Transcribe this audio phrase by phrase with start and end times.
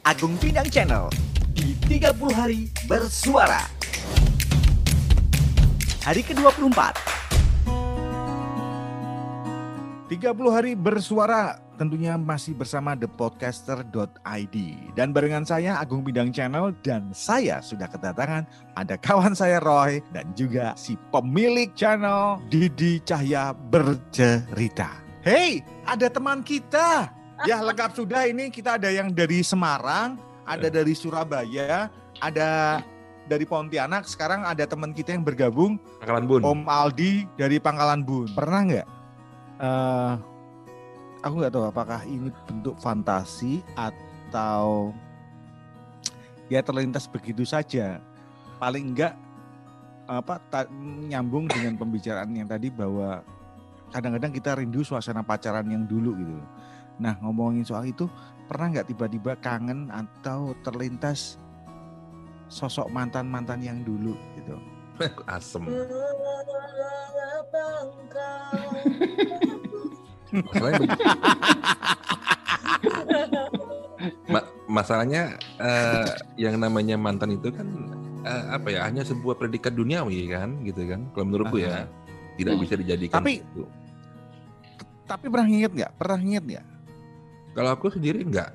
[0.00, 1.12] Agung Bidang Channel
[1.52, 3.68] di 30 hari bersuara.
[6.00, 6.80] Hari ke-24.
[10.08, 14.56] 30 hari bersuara tentunya masih bersama thepodcaster.id
[14.96, 18.48] dan barengan saya Agung Bidang Channel dan saya sudah kedatangan
[18.80, 24.96] ada kawan saya Roy dan juga si pemilik channel Didi Cahya Bercerita.
[25.20, 27.19] Hey, ada teman kita.
[27.48, 31.88] Ya lengkap sudah ini kita ada yang dari Semarang, ada dari Surabaya,
[32.20, 32.80] ada
[33.24, 36.40] dari Pontianak, sekarang ada teman kita yang bergabung Pangkalan Bun.
[36.42, 38.28] Om Aldi dari Pangkalan Bun.
[38.34, 38.88] Pernah nggak?
[39.60, 40.12] eh
[41.20, 44.96] aku nggak tahu apakah ini bentuk fantasi atau
[46.48, 48.00] ya terlintas begitu saja.
[48.56, 49.14] Paling enggak
[50.10, 50.72] apa ta-
[51.06, 53.22] nyambung dengan pembicaraan yang tadi bahwa
[53.94, 56.36] kadang-kadang kita rindu suasana pacaran yang dulu gitu.
[57.00, 58.04] Nah ngomongin soal itu
[58.44, 61.40] pernah nggak tiba-tiba kangen atau terlintas
[62.46, 64.54] sosok mantan-mantan yang dulu gitu?
[65.26, 65.64] Asem.
[74.30, 76.06] Ma- masalahnya eh,
[76.40, 77.66] yang namanya mantan itu kan
[78.24, 81.84] eh, apa ya hanya sebuah predikat duniawi kan gitu kan kalau menurutku ya
[82.38, 82.62] tidak Hmm.
[82.64, 83.62] bisa dijadikan Tapi- itu.
[85.04, 85.92] Tapi pernah inget nggak?
[85.98, 86.66] Pernah inget nggak?
[87.52, 88.54] Kalau aku sendiri enggak.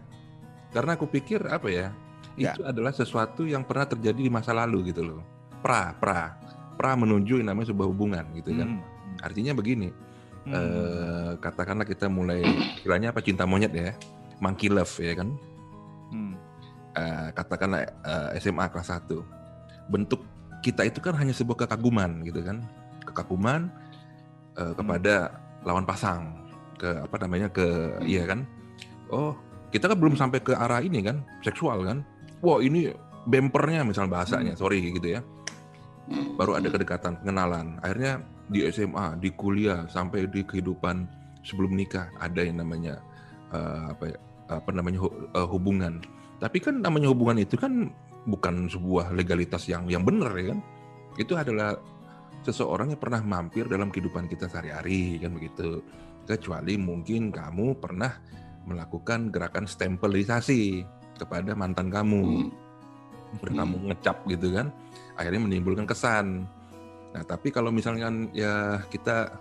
[0.72, 1.88] Karena aku pikir apa ya
[2.36, 2.52] Ya.
[2.52, 5.24] itu adalah sesuatu yang pernah terjadi di masa lalu gitu loh.
[5.64, 6.36] Pra pra.
[6.76, 8.80] Pra menuju yang namanya sebuah hubungan gitu kan.
[8.80, 8.94] Hmm.
[9.24, 9.96] artinya begini
[10.44, 10.52] Hmm.
[10.52, 12.44] eh, katakanlah kita mulai
[12.76, 13.96] istilahnya apa cinta monyet ya
[14.38, 15.32] monkey love ya kan.
[16.12, 16.36] Hmm.
[16.94, 19.24] eh, katakanlah eh, SMA kelas 1
[19.88, 20.22] bentuk
[20.60, 22.60] kita itu kan hanya sebuah kekaguman gitu kan.
[23.08, 23.72] Kekaguman
[24.56, 26.36] eh, kepada lawan pasang
[26.76, 28.44] ke apa namanya ke iya kan
[29.12, 29.34] oh
[29.70, 32.02] kita kan belum sampai ke arah ini kan seksual kan?
[32.40, 32.94] Wah ini
[33.26, 35.22] bempernya misal bahasanya sorry gitu ya.
[36.06, 36.38] Hmm.
[36.38, 41.10] baru ada kedekatan pengenalan akhirnya di SMA di kuliah sampai di kehidupan
[41.42, 43.02] sebelum nikah ada yang namanya
[43.50, 44.20] eh, apa ya,
[44.54, 45.02] apa namanya
[45.34, 46.06] eh, hubungan.
[46.38, 47.90] Tapi kan namanya hubungan itu kan
[48.30, 50.60] bukan sebuah legalitas yang yang benar ya kan?
[51.18, 51.74] Itu adalah
[52.46, 55.82] seseorang yang pernah mampir dalam kehidupan kita sehari-hari kan begitu.
[56.26, 58.14] Kecuali mungkin kamu pernah
[58.66, 60.84] melakukan gerakan stempelisasi
[61.16, 62.50] kepada mantan kamu.
[62.50, 62.50] Hmm.
[63.36, 63.62] udah Hmm.
[63.68, 64.72] kamu ngecap gitu kan
[65.16, 66.46] akhirnya menimbulkan kesan.
[67.16, 69.32] Nah tapi kalau misalkan ya kita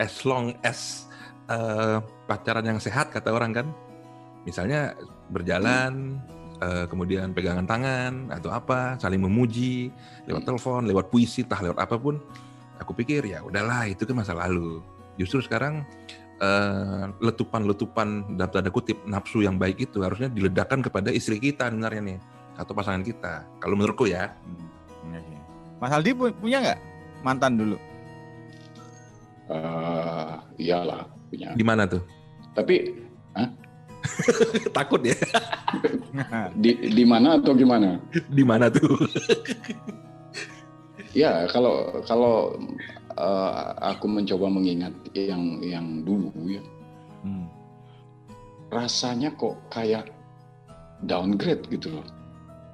[0.00, 1.06] as long as
[1.52, 3.68] eh, pacaran yang sehat kata orang kan.
[4.42, 4.96] Misalnya
[5.30, 6.18] berjalan
[6.58, 9.92] eh, kemudian pegangan tangan atau apa saling memuji
[10.26, 12.18] lewat telepon lewat puisi entah lewat apa pun
[12.82, 14.82] aku pikir ya udahlah itu kan masa lalu.
[15.20, 15.84] Justru sekarang
[16.42, 22.02] eh, letupan-letupan dalam tanda kutip nafsu yang baik itu harusnya diledakkan kepada istri kita sebenarnya
[22.04, 22.18] nih
[22.52, 24.34] atau pasangan kita kalau menurutku ya
[25.02, 25.38] Iya sih.
[25.78, 26.78] Mas Aldi pu- punya nggak
[27.20, 27.76] mantan dulu?
[29.44, 31.50] Eh, iyalah punya.
[31.52, 32.02] di mana tuh
[32.52, 32.94] Tapi
[34.76, 35.14] takut ya
[36.62, 38.02] di di mana atau gimana?
[38.28, 38.98] di mana tuh
[41.12, 42.56] Ya kalau kalau
[43.16, 43.62] eh,
[43.92, 46.62] aku mencoba mengingat yang yang dulu ya
[47.22, 47.46] Hmm.
[48.74, 50.10] rasanya kok kayak
[51.06, 52.06] downgrade gitu loh.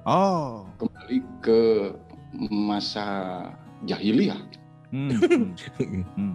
[0.09, 0.65] Oh.
[0.81, 1.93] Kembali ke
[2.49, 3.05] masa
[3.85, 4.41] jahiliyah.
[4.89, 5.53] Hmm.
[6.17, 6.33] hmm.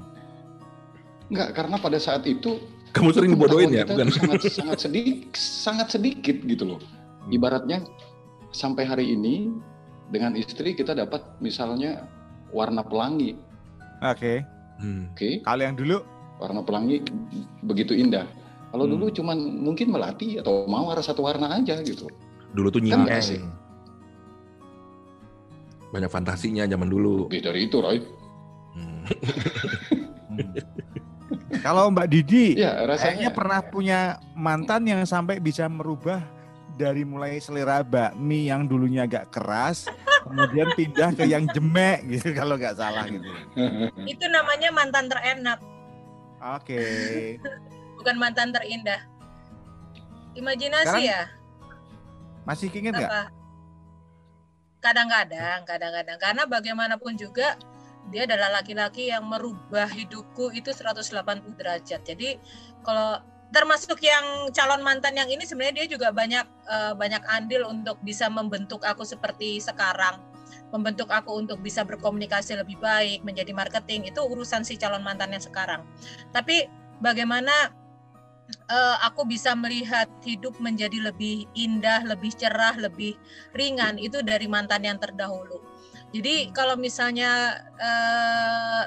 [1.26, 2.62] Enggak, karena pada saat itu
[2.94, 6.81] kamu sering dibodohin ya bukan sangat sangat sedikit sangat sedikit gitu loh
[7.25, 7.32] Hmm.
[7.34, 7.81] ibaratnya
[8.53, 9.50] sampai hari ini
[10.12, 12.04] dengan istri kita dapat misalnya
[12.53, 13.34] warna pelangi
[14.03, 14.43] Oke.
[14.75, 15.10] Hmm.
[15.15, 15.97] oke Kalau yang dulu
[16.34, 16.99] warna pelangi
[17.62, 18.27] begitu indah
[18.75, 18.93] kalau Hmm.
[18.99, 22.10] dulu cuman mungkin melati atau mawar satu warna aja gitu
[22.50, 23.41] dulu tuh Kan nyingeng asik.
[25.94, 27.99] banyak fantasinya zaman dulu lebih dari itu Roy
[28.75, 29.06] Hmm.
[31.62, 34.00] Kalau Mbak Didi, ya kayaknya rasanya pernah punya
[34.34, 36.21] mantan yang sampai bisa merubah
[36.74, 39.86] dari mulai selera bakmi yang dulunya agak keras,
[40.24, 43.28] kemudian pindah ke yang jemek gitu kalau nggak salah gitu.
[44.09, 45.60] Itu namanya mantan terenak,
[46.41, 46.80] Oke.
[48.00, 49.04] bukan mantan terindah.
[50.34, 51.22] Imajinasi Sekarang ya,
[52.42, 53.30] Masih inget nggak?
[54.82, 56.18] Kadang-kadang, kadang-kadang.
[56.21, 57.56] Karena bagaimanapun juga
[58.12, 62.04] dia adalah laki-laki yang merubah hidupku itu 180 derajat.
[62.04, 62.36] Jadi
[62.84, 63.16] kalau
[63.53, 68.31] termasuk yang calon mantan yang ini sebenarnya dia juga banyak eh, banyak andil untuk bisa
[68.33, 70.21] membentuk aku seperti sekarang
[70.71, 75.43] membentuk aku untuk bisa berkomunikasi lebih baik menjadi marketing itu urusan si calon mantan yang
[75.43, 75.87] sekarang
[76.35, 76.67] tapi
[76.99, 77.75] bagaimana
[78.69, 83.17] eh, aku bisa melihat hidup menjadi lebih indah, lebih cerah, lebih
[83.57, 85.65] ringan itu dari mantan yang terdahulu.
[86.13, 87.59] Jadi kalau misalnya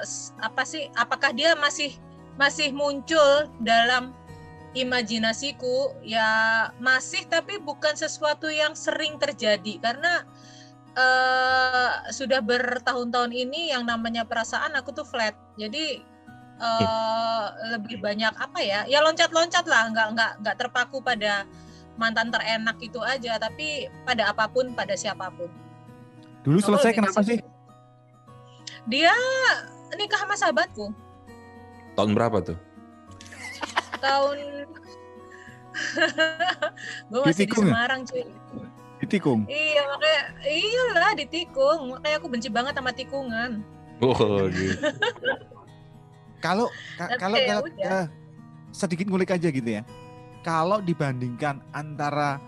[0.02, 0.88] s- apa sih?
[0.96, 1.92] Apakah dia masih
[2.38, 4.14] masih muncul dalam
[4.74, 5.96] imajinasiku?
[6.04, 6.28] Ya
[6.82, 10.24] masih, tapi bukan sesuatu yang sering terjadi karena
[10.96, 15.36] eh, sudah bertahun-tahun ini yang namanya perasaan aku tuh flat.
[15.56, 16.02] Jadi
[16.58, 18.84] eh, lebih banyak apa ya?
[18.88, 21.48] Ya loncat-loncat lah, nggak nggak nggak terpaku pada
[21.98, 25.50] mantan terenak itu aja, tapi pada apa pun, pada siapa pun.
[26.46, 27.38] Dulu selesai lebih kenapa ke sih?
[28.88, 29.12] Dia
[29.98, 31.08] nikah sama sahabatku
[31.98, 32.54] Tahun berapa tuh?
[33.98, 34.36] Tahun
[37.10, 37.70] gue masih di Ditikung ya?
[37.70, 38.24] Semarang cuy
[38.98, 39.40] Ditikung.
[39.46, 43.62] iya makanya iyalah ditikung makanya aku benci banget sama tikungan
[43.98, 44.78] Oh, gitu.
[46.38, 46.70] Kalau
[47.18, 48.06] kalau ya eh,
[48.70, 49.82] sedikit ngulik aja gitu ya.
[50.46, 52.38] Kalau dibandingkan antara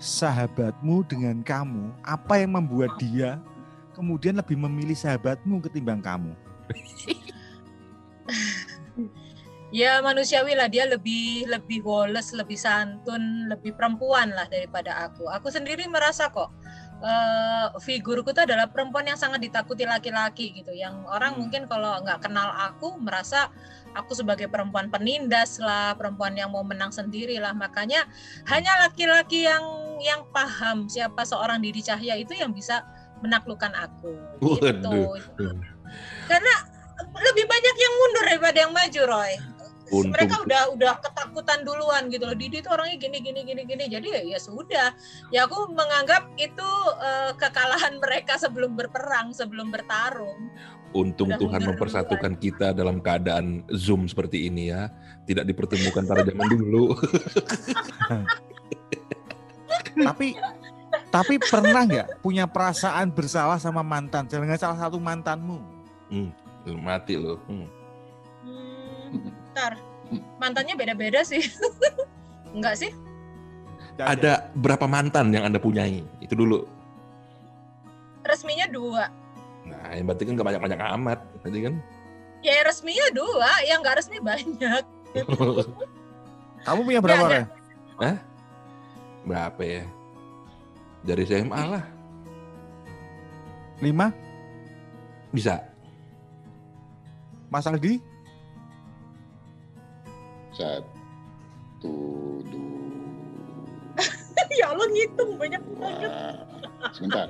[0.00, 3.36] sahabatmu dengan kamu, apa yang membuat dia
[3.92, 6.32] kemudian lebih memilih sahabatmu ketimbang kamu?
[9.74, 10.70] ya manusiawi lah.
[10.70, 15.26] Dia lebih lebih woles lebih santun lebih perempuan lah daripada aku.
[15.30, 16.50] Aku sendiri merasa kok
[17.02, 20.72] eh, figurku itu adalah perempuan yang sangat ditakuti laki-laki gitu.
[20.72, 21.40] Yang orang Hmm.
[21.44, 23.50] mungkin kalau nggak kenal aku merasa
[23.96, 27.52] aku sebagai perempuan penindas lah perempuan yang mau menang sendiri lah.
[27.52, 28.04] Makanya
[28.48, 29.64] hanya laki-laki yang
[30.00, 32.84] yang paham siapa seorang Didi Cahya itu yang bisa
[33.24, 34.12] menaklukkan aku.
[34.60, 34.92] Gitu.
[34.92, 35.56] Waduh.
[36.26, 36.54] karena
[37.16, 39.32] lebih banyak yang mundur daripada yang maju Roy
[39.94, 43.84] Untung mereka udah udah ketakutan duluan gitu loh Didi itu orangnya gini gini gini gini
[43.86, 44.90] jadi ya, ya sudah
[45.30, 50.50] ya aku menganggap itu eh, kekalahan mereka sebelum berperang sebelum bertarung
[50.94, 54.88] Untung Udah Tuhan mempersatukan kita dalam keadaan Zoom seperti ini ya.
[55.28, 56.96] Tidak dipertemukan pada zaman dulu.
[60.08, 60.38] tapi
[61.12, 65.58] tapi pernah nggak punya perasaan bersalah sama mantan dengan salah satu mantanmu?
[66.66, 67.38] Lu Mati loh.
[67.46, 67.68] Hmm.
[68.46, 69.80] hmm, ntar
[70.36, 71.40] mantannya beda-beda sih
[72.56, 72.92] enggak sih
[73.96, 76.04] Nggak Ada berapa mantan yang Anda punyai?
[76.20, 76.68] Itu dulu.
[78.28, 79.08] resminya dua
[79.64, 81.18] Nah, yang berarti kan gak banyak-banyak amat.
[81.40, 81.74] Tadi kan.
[82.44, 84.84] ya resminya dua yang nggak resmi banyak
[86.68, 87.24] Kamu punya berapa?
[87.32, 87.42] Ya,
[87.96, 88.12] Re?
[89.24, 89.84] berapa ya?
[91.00, 91.84] Dari SMA lah.
[93.80, 94.12] Lima?
[95.32, 95.64] Bisa.
[97.48, 97.96] Mas Aldi?
[100.56, 101.94] Satu,
[102.42, 102.88] dua,
[104.58, 106.12] ya Allah ngitung banyak banget
[106.90, 107.28] sebentar.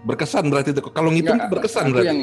[0.00, 0.82] Berkesan berarti itu.
[0.84, 2.08] Kalau ngitung Enggak, berkesan aku berarti.
[2.08, 2.20] yang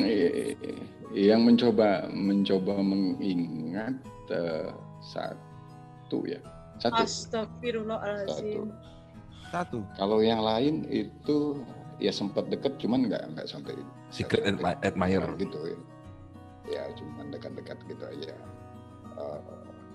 [1.12, 3.96] yang mencoba mencoba mengingat
[4.28, 4.68] eh,
[5.02, 6.40] satu ya
[6.76, 8.68] satu Astagfirullahaladzim
[9.48, 9.80] Satu.
[9.96, 11.64] kalau yang lain itu
[11.98, 13.80] ya sempat deket cuman nggak nggak sampai
[14.12, 15.32] Secret admi- admirer.
[15.40, 15.80] gitu ya
[16.68, 18.36] ya cuman dekat-dekat gitu aja
[19.16, 19.40] Eh,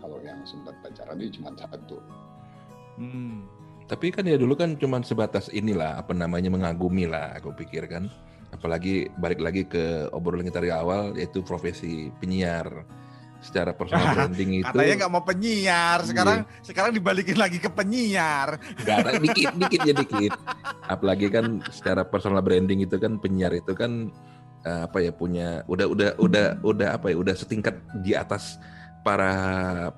[0.01, 2.01] kalau yang sempat pacaran itu cuma satu
[3.01, 3.49] Hmm.
[3.89, 8.07] Tapi kan ya dulu kan cuma sebatas inilah apa namanya mengagumi lah aku pikir kan.
[8.53, 12.87] Apalagi balik lagi ke obrolan kita dari awal yaitu profesi penyiar.
[13.41, 18.61] Secara personal branding itu Katanya nggak mau penyiar, sekarang sekarang dibalikin lagi ke penyiar.
[18.85, 20.33] nggak ada dikit dikit ya dikit.
[20.87, 24.13] Apalagi kan secara personal branding itu kan penyiar itu kan
[24.69, 28.61] eh, apa ya punya udah udah udah udah apa ya udah setingkat di atas
[29.01, 29.33] para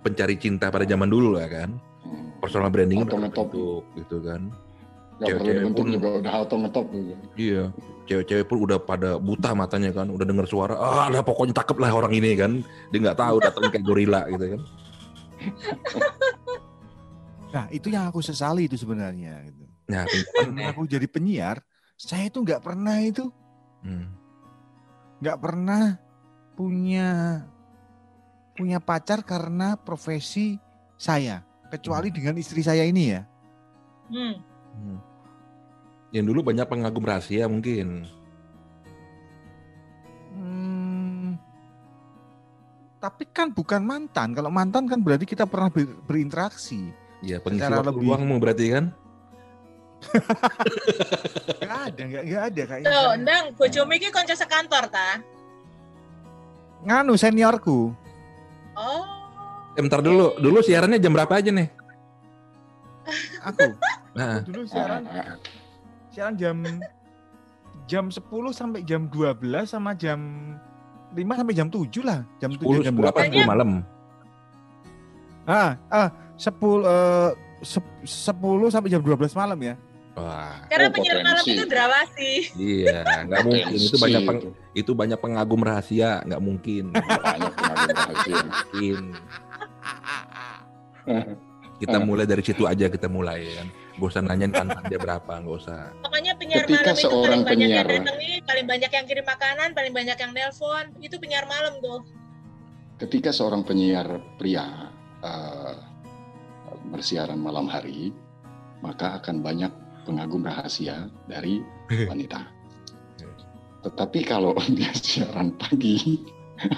[0.02, 1.70] pencari cinta pada zaman dulu lah kan.
[2.02, 2.34] Hmm.
[2.42, 3.48] Personal branding Auto udah ngetop.
[3.98, 4.42] gitu kan.
[5.22, 7.14] nggak perlu dibentuk pun- juga udah auto ngetop gitu.
[7.38, 7.64] Iya,
[8.10, 11.94] cewek-cewek pun udah pada buta matanya kan, udah dengar suara, ah lah pokoknya cakep lah
[11.94, 12.58] orang ini kan,
[12.90, 14.60] dia nggak tahu datang kayak gorila gitu kan.
[17.52, 19.44] Nah itu yang aku sesali itu sebenarnya.
[19.44, 19.64] Gitu.
[19.92, 20.08] Nah,
[20.72, 21.60] aku jadi penyiar,
[22.00, 23.28] saya itu nggak pernah itu,
[23.84, 24.06] hmm.
[25.20, 26.00] nggak pernah
[26.56, 27.40] punya
[28.52, 30.60] punya pacar karena profesi
[31.00, 31.40] saya,
[31.72, 33.22] kecuali dengan istri saya ini ya.
[34.12, 34.34] hmm.
[34.76, 34.98] hmm.
[36.12, 38.04] Yang dulu banyak pengagum rahasia mungkin.
[40.36, 41.40] Hmm,
[43.00, 44.36] tapi kan bukan mantan.
[44.36, 46.92] Kalau mantan kan berarti kita pernah ber- berinteraksi.
[47.24, 48.84] Ya pengisi waktu lebih- luangmu berarti kan.
[51.62, 52.90] Gak ada, gak, gak ada kayaknya.
[52.90, 55.22] Tuh, ndang bojomu iki kanca sekantor ta?
[56.82, 57.94] Nganu seniorku.
[58.82, 59.04] Oh.
[59.72, 61.68] Eh, bentar dulu, dulu siarannya jam berapa aja nih?
[63.48, 63.72] Aku.
[64.12, 65.02] Nah, Dulu siaran
[66.12, 66.56] siaran jam
[67.88, 68.20] jam 10
[68.52, 70.20] sampai jam 12 sama jam
[71.16, 72.20] 5 sampai jam 7 lah.
[72.36, 73.32] Jam 7 10, jam 10 apa 8.
[73.32, 73.70] 10 malam?
[75.48, 77.30] Ah, ah, 10 eh,
[77.64, 79.74] sep- 10 sampai jam 12 malam ya.
[80.12, 82.32] Wah, Karena Oh, penyiar malam itu drawasi.
[82.54, 84.92] iya, nggak mungkin itu banyak peng- itu.
[84.92, 86.92] banyak pengagum rahasia, nggak mungkin.
[86.92, 88.36] banyak pengagum rahasia.
[88.44, 88.98] mungkin.
[91.82, 93.68] Kita mulai dari situ aja kita mulai ya kan.
[93.92, 95.90] Gak usah nanyain kantan dia berapa, nggak usah.
[95.98, 99.04] Pokoknya penyiar Ketika malam itu seorang paling banyak yang penyiar- datang nih, paling banyak yang
[99.04, 100.86] kirim makanan, paling banyak yang nelpon.
[101.00, 102.00] Itu penyiar malam tuh.
[102.96, 104.06] Ketika seorang penyiar
[104.38, 105.74] pria eh,
[106.86, 108.14] bersiaran malam hari,
[108.78, 109.72] maka akan banyak
[110.04, 112.62] pengagum rahasia dari wanita.
[113.82, 116.22] Tetapi kalau dia siaran pagi,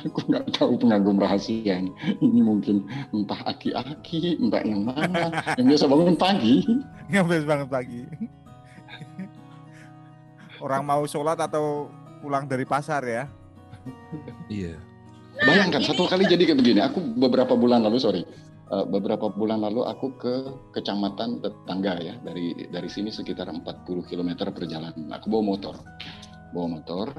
[0.08, 1.92] aku nggak tahu pengagum rahasia ini.
[2.24, 5.28] Ini mungkin entah aki-aki, entah yang mana,
[5.60, 6.64] yang biasa bangun pagi.
[7.12, 8.00] Ngapain banget pagi.
[10.64, 11.92] Orang mau sholat atau
[12.24, 13.24] pulang dari pasar ya.
[14.48, 14.80] Iya.
[15.44, 16.80] Bayangkan satu kali jadi kayak begini.
[16.80, 18.22] Aku beberapa bulan lalu, sorry,
[18.74, 20.34] eh, beberapa bulan lalu aku ke
[20.74, 25.06] kecamatan tetangga ya dari dari sini sekitar 40 km perjalanan.
[25.14, 25.78] Aku bawa motor,
[26.50, 27.14] bawa motor.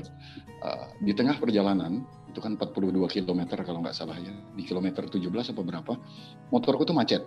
[0.65, 5.55] eh, di tengah perjalanan itu kan 42 km kalau nggak salah ya, di kilometer 17
[5.55, 5.93] apa berapa,
[6.51, 7.23] motorku tuh macet.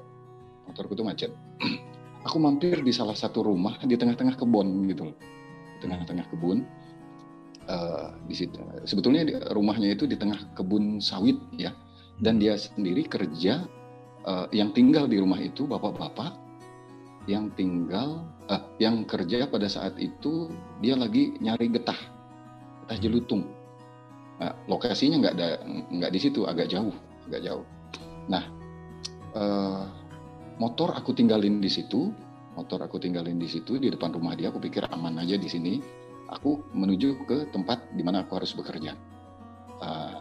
[0.69, 1.33] Motorku tuh macet.
[2.27, 5.17] aku mampir di salah satu rumah di tengah-tengah kebun gitu loh.
[5.81, 6.61] Di tengah-tengah kebun.
[7.69, 8.57] Eh, di situ
[8.89, 11.77] sebetulnya rumahnya itu di tengah kebun sawit ya
[12.17, 13.61] dan dia sendiri kerja
[14.27, 16.35] eh, yang tinggal di rumah itu bapak-bapak
[17.29, 20.49] yang tinggal eh, yang kerja pada saat itu
[20.81, 21.99] dia lagi nyari getah
[22.87, 23.45] getah jelutung
[24.39, 26.95] Nah, lokasinya nggak ada nggak di situ agak jauh
[27.27, 27.67] agak jauh
[28.31, 28.47] nah
[29.35, 29.83] eh,
[30.63, 32.15] motor aku tinggalin di situ
[32.55, 35.83] motor aku tinggalin di situ di depan rumah dia aku pikir aman aja di sini
[36.29, 38.93] aku menuju ke tempat di mana aku harus bekerja.
[39.81, 40.21] Uh,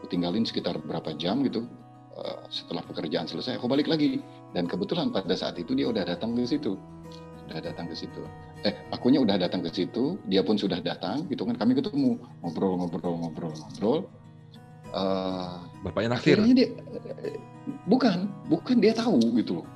[0.00, 1.68] aku tinggalin sekitar berapa jam gitu.
[2.12, 4.20] Uh, setelah pekerjaan selesai, aku balik lagi.
[4.52, 6.76] Dan kebetulan pada saat itu dia udah datang ke situ.
[7.48, 8.22] Udah datang ke situ.
[8.62, 11.56] Eh, akunya udah datang ke situ, dia pun sudah datang, gitu kan.
[11.56, 14.00] Kami ketemu, ngobrol, ngobrol, ngobrol, ngobrol.
[14.92, 16.36] Uh, Bapaknya naksir.
[16.36, 16.68] akhirnya dia
[17.24, 17.40] eh,
[17.88, 19.66] bukan, bukan dia tahu gitu loh.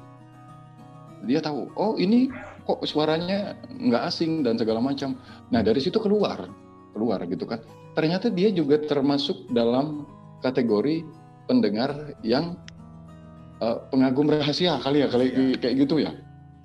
[1.25, 2.29] Dia tahu, oh ini
[2.69, 5.17] kok suaranya nggak asing dan segala macam.
[5.49, 6.47] Nah dari situ keluar,
[6.93, 7.65] keluar gitu kan.
[7.97, 10.05] Ternyata dia juga termasuk dalam
[10.45, 11.01] kategori
[11.47, 12.59] pendengar yang
[13.59, 15.27] eh, pengagum rahasia kali ya, kali
[15.57, 16.13] kayak gitu ya.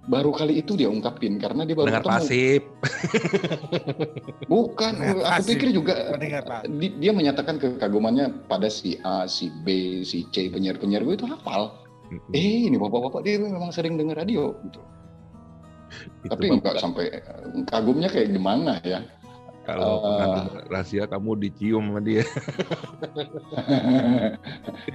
[0.02, 2.18] Baru kali itu dia ungkapin karena dia baru Pendengar ketemu.
[2.26, 2.62] pasif.
[4.52, 5.50] Bukan, Pendengar aku pasif.
[5.54, 6.74] pikir juga pasif.
[6.74, 11.78] di- dia menyatakan kekagumannya pada si A, si B, si C penyiar-penyiar gue itu hafal.
[12.10, 12.34] Mm-mm.
[12.36, 14.82] Eh ini bapak-bapak dia memang sering dengar radio gitu.
[16.26, 17.22] Itu Tapi nggak sampai eh,
[17.70, 19.06] kagumnya kayak gimana ya?
[19.62, 22.22] Kalau pengagum rahasia kamu dicium sama dia.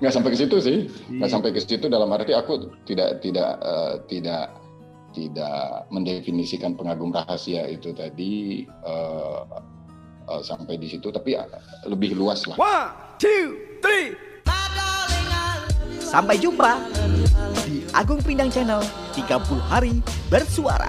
[0.02, 0.78] nggak sampai ke situ sih.
[0.90, 1.22] Iya.
[1.22, 4.50] Nggak sampai ke situ dalam arti aku tidak tidak eh, tidak
[5.14, 9.42] tidak mendefinisikan pengagum rahasia itu tadi eh,
[10.26, 11.38] eh, sampai di situ, tapi
[11.86, 12.58] lebih luas lah.
[12.58, 12.90] One,
[13.22, 14.18] two, three.
[16.06, 16.78] Sampai jumpa
[17.66, 18.78] di Agung Pindang Channel
[19.14, 19.98] 30 hari
[20.30, 20.86] bersuara.